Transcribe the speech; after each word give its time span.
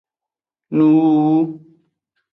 Nuwuwu. 0.75 1.39